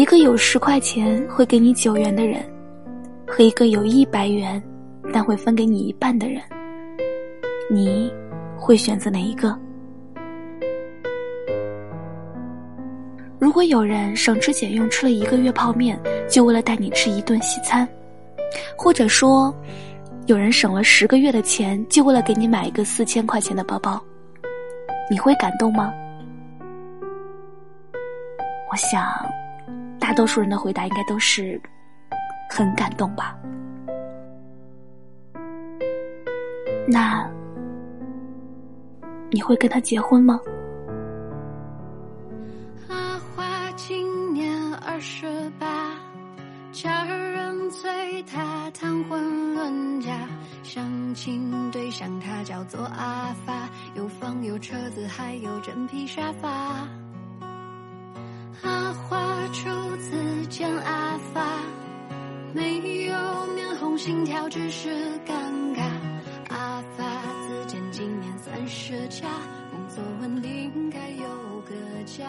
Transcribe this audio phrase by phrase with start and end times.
[0.00, 2.42] 一个有十块钱会给你九元的人，
[3.26, 4.60] 和一个有一百元
[5.12, 6.40] 但会分给你一半的人，
[7.68, 8.10] 你
[8.58, 9.54] 会选择哪一个？
[13.38, 17.86] 如果有人省吃俭用吃了一个月泡面，就为了带你吃一顿西餐，
[18.74, 19.54] 或者说，
[20.24, 24.02] 有人省了十个月的钱，就为了给你买一个四千块钱的包包，
[25.10, 25.92] 你会感动吗？
[28.72, 29.04] 我想，
[30.10, 31.60] 大多数人的回答应该都是
[32.50, 33.38] 很感动吧。
[36.88, 37.30] 那
[39.30, 40.40] 你会跟他结婚吗？
[42.88, 45.94] 阿花今年二十八
[46.72, 50.10] 家人催他谈婚论嫁，
[50.64, 56.48] 相亲对象他叫做阿发，有房有车子还有真皮沙发。
[58.62, 59.16] 阿花
[59.52, 59.70] 出
[60.60, 61.40] 次见阿发，
[62.52, 63.14] 没有
[63.54, 64.90] 面红心跳，只是
[65.26, 65.32] 尴
[65.74, 65.80] 尬。
[66.50, 69.26] 阿发自荐今年三十加，
[69.70, 71.24] 工作稳定，该有
[71.62, 71.72] 个
[72.04, 72.24] 家。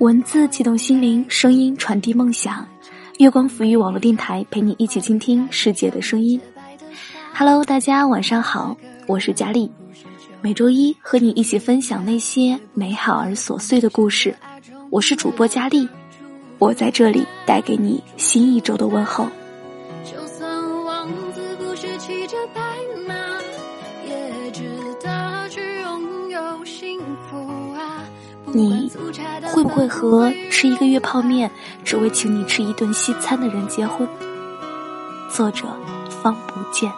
[0.00, 2.68] 文字启动心灵，声音传递梦想。
[3.16, 6.38] 月光抚育网络电台陪你一起倾听世界的声音。
[7.32, 9.72] Hello，大家晚上好，我是佳丽。
[10.42, 14.36] 每周一和你一起分享那些美好而琐碎的故事。
[14.90, 15.88] 我是主播佳丽，
[16.64, 19.28] 我在这里带给你新一周的问候。
[20.02, 22.62] 就算王子不是骑着白
[23.06, 23.14] 马，
[24.08, 24.64] 也值
[24.98, 26.98] 得去拥有幸
[27.28, 27.36] 福
[27.74, 28.00] 啊！
[28.46, 28.90] 你
[29.52, 31.50] 会不会和吃一个月泡面，
[31.84, 34.08] 只为请你吃一顿西餐的人结婚？
[35.28, 35.66] 作者
[36.08, 36.90] 方不见。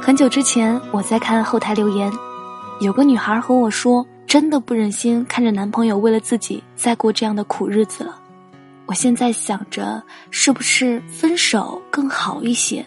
[0.00, 2.10] 很久之前，我在看后台留言，
[2.80, 8.16] 有个女孩和我说：“真的不忍心看着男朋友为了自己再过这样的苦日子了。”
[8.86, 10.00] 我现在想着，
[10.30, 12.86] 是不是分手更好一些？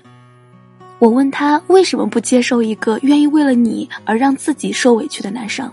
[0.97, 5.69] 我问他为什么不接受一个愿意为了你而让自己受委屈的男生？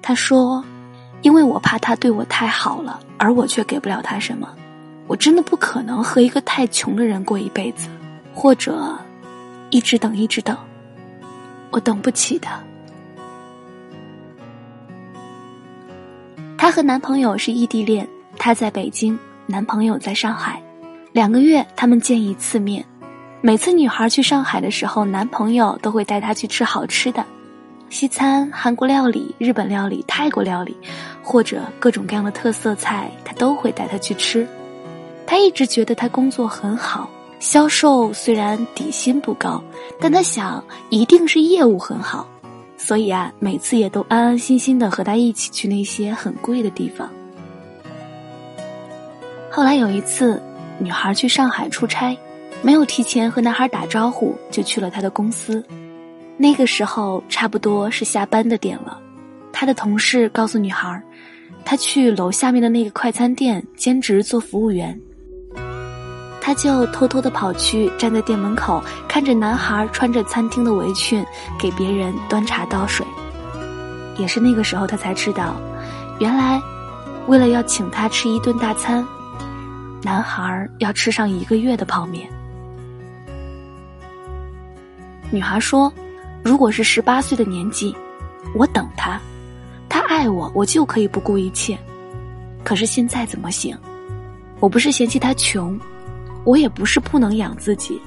[0.00, 0.64] 他说
[1.22, 4.48] ：“因为我怕他对我太好了，而我却给不了他什么。
[5.08, 7.88] 我真的不可能和一个太穷的人过一辈子，
[8.32, 8.96] 或者
[9.70, 10.56] 一直等，一直等。
[11.72, 12.48] 我等不起的。”
[16.56, 20.62] 她和男朋友是异地恋，她在北京，男朋友在上海，
[21.10, 22.84] 两个月他们见一次面。
[23.40, 27.26] 每次女孩去上海的时候，男朋友都会带她去吃好吃的，
[27.90, 30.76] 西餐、韩国料理、日本料理、泰国料理，
[31.20, 34.46] 或者各种各样的特色菜，他都会带她去吃。
[35.26, 37.10] 他一直觉得他工作很好，
[37.42, 39.60] 销售虽然底薪不高，
[40.00, 42.24] 但他想一定是业务很好，
[42.76, 47.10] 所以啊，每次也都安安心心的和他一起去那些很贵的地方。
[49.50, 50.40] 后来有一次，
[50.78, 52.16] 女孩去上海出差。
[52.62, 55.64] 没有提前和男孩打招呼就去了他的公司，
[56.36, 59.00] 那个时候差不多是下班的点了。
[59.52, 61.02] 他的同事告诉女孩，
[61.64, 64.96] 他去楼下面的那个快餐店兼职做服务员。
[66.52, 71.24] 他就偷偷的跑去站在店门口，看着男孩穿着餐厅的围裙
[71.58, 73.06] 给别人端茶倒水。
[74.18, 75.56] 也是那个时候，他才知道，
[76.18, 76.60] 原来
[77.26, 79.02] 为了要请他吃一顿大餐，
[80.02, 82.28] 男孩要吃上一个月的泡面。
[85.30, 85.90] 女孩说
[86.44, 87.96] ：“如果是十八岁的年纪，
[88.54, 89.18] 我等他，
[89.88, 91.78] 他爱我，我就可以不顾一切。
[92.62, 93.74] 可是现在怎么行？
[94.60, 95.80] 我不是嫌弃他穷，
[96.44, 98.00] 我也不是不能养自己。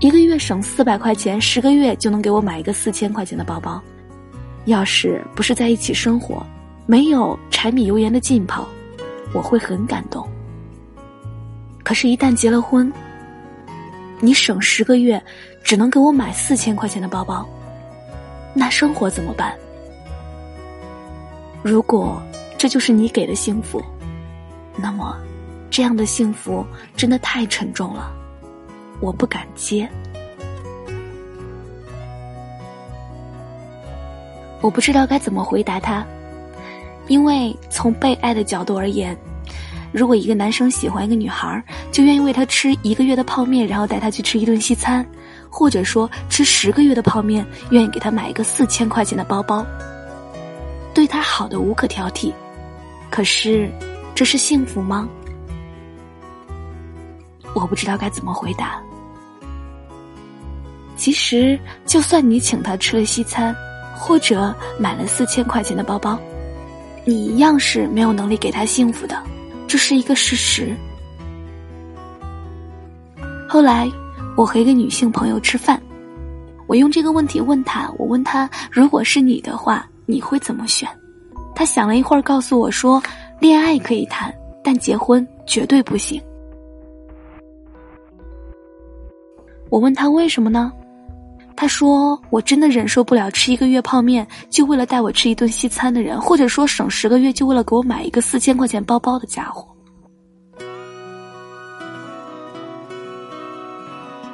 [0.00, 3.80] 一个月省四百块钱，十个月就能给我买一个四千块钱的包包。
[4.64, 6.44] 要是不是在一起生活，
[6.86, 8.66] 没有柴米油盐的浸泡，
[9.32, 10.28] 我会很感动。
[11.82, 12.92] 可是，一旦结了婚，
[14.20, 15.22] 你省十个月。”
[15.64, 17.48] 只能给我买四千块钱的包包，
[18.52, 19.56] 那生活怎么办？
[21.62, 22.20] 如果
[22.58, 23.80] 这就是你给的幸福，
[24.76, 25.16] 那么
[25.72, 26.62] 这样的幸福
[26.94, 28.12] 真的太沉重了，
[29.00, 29.88] 我不敢接。
[34.60, 36.06] 我不知道该怎么回答他，
[37.08, 39.16] 因为从被爱的角度而言。
[39.92, 45.04] 如果一个男生喜欢一个女孩，就愿意为她吃一个月的泡面，然后带她去吃一顿西餐，
[45.48, 49.64] 或者说吃十个月的泡面，愿意给她买一个四千块钱的包包，
[50.92, 52.30] 对她好的无可挑剔。
[53.10, 53.70] 可是，
[54.14, 55.08] 这是幸福吗？
[57.54, 58.80] 我不知道该怎么回答。
[60.96, 63.54] 其实，就算你请他吃了西餐，
[63.96, 66.18] 或者买了四千块钱的包包，
[67.04, 69.20] 你一样是没有能力给他幸福的，
[69.66, 70.76] 这是一个事实。
[73.48, 73.90] 后来，
[74.36, 75.82] 我和一个女性朋友吃饭，
[76.66, 80.88] 我用这个问题问她：“我问她，如果是你的话，你会怎么选？”
[81.54, 83.02] 她想了一会儿，告诉我说
[83.40, 84.32] ：“恋爱可以谈，
[84.64, 86.22] 但结婚绝对不行。”
[89.72, 90.70] 我问他为什么呢？
[91.56, 99.66] 他说：“我真的忍受不了吃一个月泡面就为了带我吃一顿西餐的人，或者说省十个月就为了给我买一个四千块钱包包的家伙。”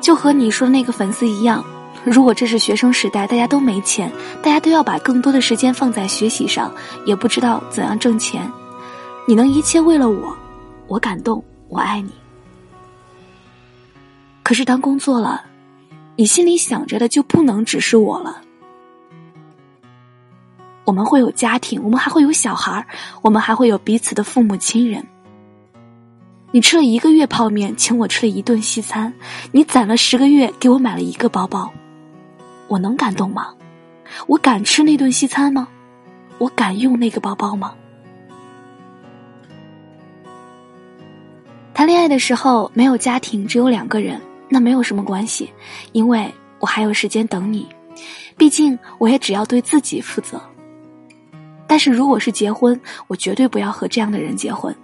[0.00, 1.64] 就和你说那个粉丝一样，
[2.02, 4.10] 如果这是学生时代，大家都没钱，
[4.42, 6.74] 大家都要把更多的时间放在学习上，
[7.06, 8.50] 也不知道怎样挣钱，
[9.28, 10.36] 你能一切为了我，
[10.88, 12.10] 我感动，我爱你。
[14.48, 15.44] 可是当工作了，
[16.16, 18.40] 你心里想着的就不能只是我了。
[20.84, 22.86] 我们会有家庭，我们还会有小孩
[23.20, 25.06] 我们还会有彼此的父母亲人。
[26.50, 29.12] 你吃了一个月泡面，请我吃了一顿西餐，
[29.52, 31.70] 你攒了十个月给我买了一个包包，
[32.68, 33.48] 我能感动吗？
[34.26, 35.68] 我敢吃那顿西餐吗？
[36.38, 37.74] 我敢用那个包包吗？
[41.74, 44.18] 谈恋爱的时候没有家庭，只有两个人。
[44.48, 45.52] 那没有什么关系，
[45.92, 47.66] 因为我还有时间等你。
[48.36, 50.40] 毕竟我也只要对自己负责。
[51.66, 54.74] 但是如果是结婚，我绝对不要和这样的人结婚，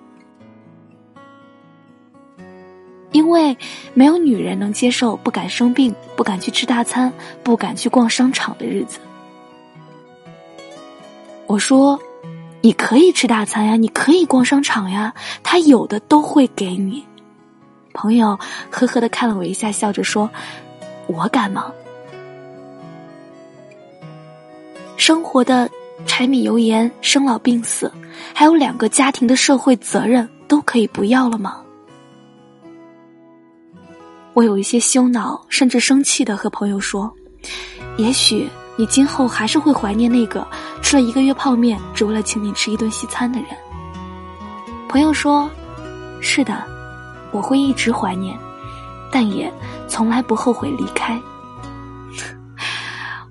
[3.12, 3.56] 因为
[3.94, 7.12] 没有女人能接受不敢生病、不敢去吃大餐、
[7.43, 8.99] 不敢去逛商场的日子。
[11.46, 11.99] 我说，
[12.60, 17.06] 你可以吃大餐呀，你可以逛商场呀，他有的都会给你。
[17.94, 18.38] 朋友
[18.70, 20.29] 呵呵的看了我一下，笑着说
[21.06, 21.73] ：“我敢吗？
[24.96, 25.70] 生活的
[26.05, 27.91] 柴米油盐、生老病死，
[28.35, 31.61] 还有两个家庭的社会责任，都可以不要了吗？”
[34.35, 37.12] 我有一些羞恼，甚至生气的和朋友说
[37.96, 40.44] ：“也许你今后还是会怀念那个
[40.82, 43.49] 吃了一个月泡面，只为了请你吃一顿西餐的人。”
[44.91, 45.49] 朋友说
[46.20, 46.61] ：“是的。”
[47.34, 48.38] 我会一直怀念，
[49.10, 49.52] 但也
[49.88, 51.20] 从来不后悔离开。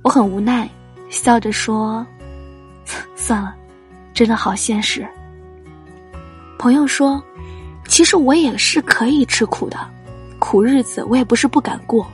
[0.01, 0.69] 我很无奈，
[1.09, 2.05] 笑着说
[3.15, 3.55] ：“算了，
[4.13, 5.07] 真的好现实。”
[6.59, 7.23] 朋友说
[7.87, 9.77] ：“其实我也是可以吃苦的，
[10.37, 12.05] 苦日子我也不是不敢过，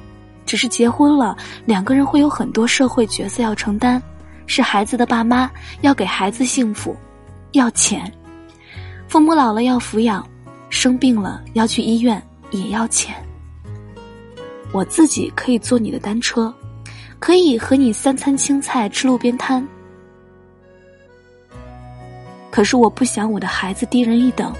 [0.46, 4.00] 只是结婚了，两个人会有很多社会角色要承担，
[4.46, 5.50] 是孩子的爸妈，
[5.82, 6.96] 要给孩子幸福，
[7.54, 8.14] 要钱，
[9.08, 10.24] 父母老了要抚养。”
[10.70, 12.22] 生病了要去医院
[12.52, 13.16] 也要钱。
[14.72, 16.54] 我自己可以坐你的单车，
[17.20, 19.68] 可以和你三餐青菜吃路边摊。
[22.52, 24.54] 可是我不想我的孩子低人一等，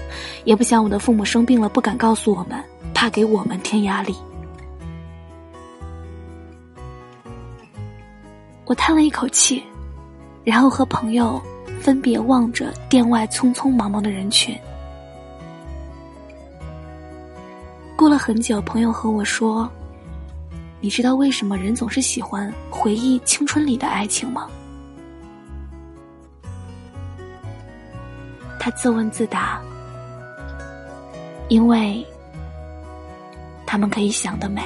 [0.44, 2.62] 也不想我的父母生病了不敢告诉我们，
[2.94, 4.14] 怕给我们添压力。
[8.64, 9.62] 我叹了一口气，
[10.44, 11.40] 然后和朋友
[11.80, 14.56] 分别望着店外匆匆忙忙的人群。
[18.00, 19.70] 过了很久，朋友和我说
[20.80, 24.48] ：“你知道为什么人总是喜欢回忆青春里的爱情吗？”
[28.58, 29.60] 他自问自答
[31.50, 32.02] ：“因为
[33.66, 34.62] 他们可以想得美。”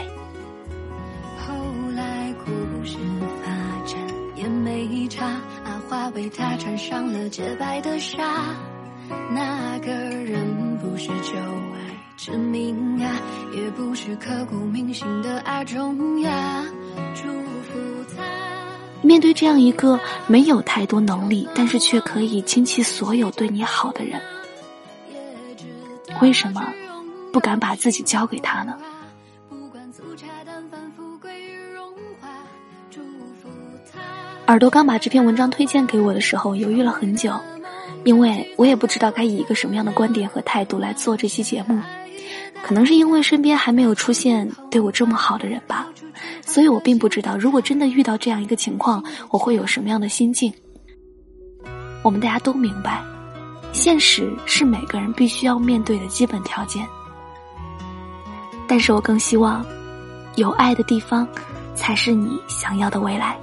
[1.45, 1.53] 后
[1.97, 2.53] 来故
[2.85, 2.97] 事
[3.43, 3.51] 发
[3.85, 3.99] 展
[4.37, 5.27] 也没差，
[5.65, 8.23] 阿花为他穿上了洁白的纱，
[9.35, 11.35] 那个人不是旧。
[12.25, 13.21] 致命啊，
[13.55, 16.65] 也不是刻骨铭心的爱中呀。
[17.15, 17.79] 祝福
[18.17, 18.23] 他。
[19.03, 24.19] 面对这样一个没有太多能力，但是却可以倾其所有对你好的人，
[26.23, 26.73] 为什么
[27.31, 28.75] 不敢把自己交给他呢？
[34.47, 37.39] 耳朵刚把这篇文章推荐给我的时候，犹豫了很久，
[38.05, 41.79] 因为我也不知道该以一个什么样的观点和态度来做这期节目。
[42.67, 45.87] 可能是因为身边还没有出现对我这么好的人吧，
[46.47, 50.51] 所以我并不知道，如果真的遇到这样一个情况，我会有什么样的心境。
[52.03, 53.05] 我们大家都明白，
[53.75, 56.87] 现实是每个人必须要面对的基本条件。
[58.67, 59.63] 但是我更希望，
[60.37, 61.29] 有爱的地方，
[61.75, 63.37] 才是你想要的未来。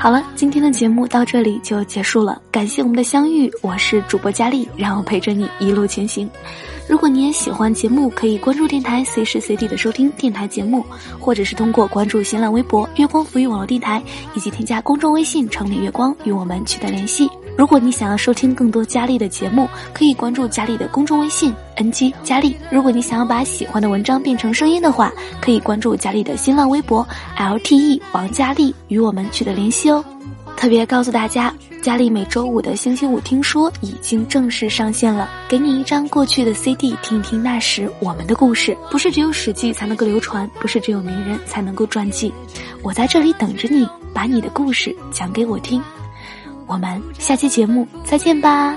[0.00, 6.30] 好了，今天的节目到这里就结束了，感谢我们的相遇，我是主播佳丽，让我陪着你一路前行。
[6.88, 10.86] 如果你也喜欢节目，可以关注电台，随时随地的收听电台节目，
[11.18, 14.00] 或者是通过关注新浪微博“月光浮语网络电台”，
[14.36, 17.28] 以及添加公众微信“城里月光”与我们取得联系。
[17.58, 22.56] 如果你想要收听更多佳丽的节目，可以关注佳丽的公众微信 “ng 佳丽”。
[22.70, 27.04] 如果你想要把喜欢的文章变成声音的话，可以关注佳丽的新浪微博
[27.36, 30.04] “lte 王佳丽”与我们取得联系哦。
[30.56, 35.28] 特别告诉大家，佳丽每周五的星期五听说已经正式上线了。
[35.48, 38.76] 给你一张过去的 CD，听一听那时我们的故事。
[38.88, 42.32] 不是只有史记才能够流传，不是只有名人才能够传记。
[42.84, 43.84] 我在这里等着你，
[44.14, 45.82] 把你的故事讲给我听。
[46.68, 48.76] 我们下期节目再见吧。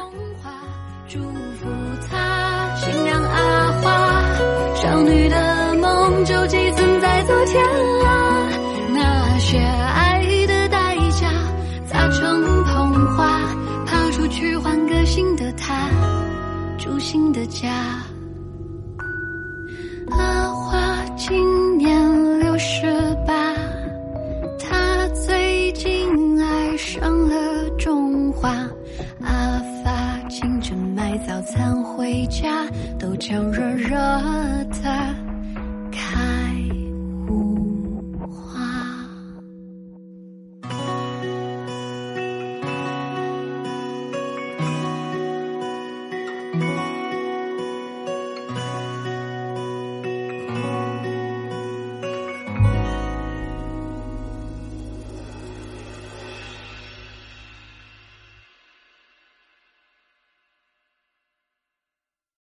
[1.10, 1.68] 祝福
[2.10, 7.62] 他，新娘阿花，少女的梦就寄存在昨天
[8.06, 8.48] 啊。
[8.94, 11.30] 那些爱的代价，
[11.86, 13.42] 砸成童话，
[13.86, 15.90] 爬出去换个新的他，
[16.78, 17.68] 住新的家。
[20.12, 22.86] 阿花今年六十
[31.42, 32.66] 餐回家，
[33.00, 33.90] 豆浆热热
[34.82, 35.01] 的。